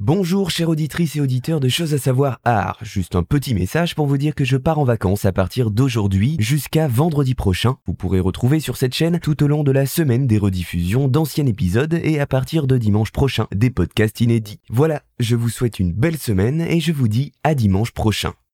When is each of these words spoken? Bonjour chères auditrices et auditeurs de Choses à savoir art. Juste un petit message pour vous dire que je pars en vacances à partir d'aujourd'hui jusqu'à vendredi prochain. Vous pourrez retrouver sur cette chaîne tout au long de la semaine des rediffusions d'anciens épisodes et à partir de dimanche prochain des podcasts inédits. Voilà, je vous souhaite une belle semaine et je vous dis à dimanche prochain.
Bonjour 0.00 0.52
chères 0.52 0.68
auditrices 0.68 1.16
et 1.16 1.20
auditeurs 1.20 1.58
de 1.58 1.68
Choses 1.68 1.92
à 1.92 1.98
savoir 1.98 2.38
art. 2.44 2.78
Juste 2.82 3.16
un 3.16 3.24
petit 3.24 3.52
message 3.52 3.96
pour 3.96 4.06
vous 4.06 4.16
dire 4.16 4.36
que 4.36 4.44
je 4.44 4.56
pars 4.56 4.78
en 4.78 4.84
vacances 4.84 5.24
à 5.24 5.32
partir 5.32 5.72
d'aujourd'hui 5.72 6.36
jusqu'à 6.38 6.86
vendredi 6.86 7.34
prochain. 7.34 7.78
Vous 7.84 7.94
pourrez 7.94 8.20
retrouver 8.20 8.60
sur 8.60 8.76
cette 8.76 8.94
chaîne 8.94 9.18
tout 9.18 9.42
au 9.42 9.48
long 9.48 9.64
de 9.64 9.72
la 9.72 9.86
semaine 9.86 10.28
des 10.28 10.38
rediffusions 10.38 11.08
d'anciens 11.08 11.46
épisodes 11.46 11.98
et 12.00 12.20
à 12.20 12.28
partir 12.28 12.68
de 12.68 12.78
dimanche 12.78 13.10
prochain 13.10 13.48
des 13.52 13.70
podcasts 13.70 14.20
inédits. 14.20 14.60
Voilà, 14.70 15.02
je 15.18 15.34
vous 15.34 15.48
souhaite 15.48 15.80
une 15.80 15.92
belle 15.92 16.16
semaine 16.16 16.60
et 16.60 16.78
je 16.78 16.92
vous 16.92 17.08
dis 17.08 17.32
à 17.42 17.56
dimanche 17.56 17.90
prochain. 17.90 18.34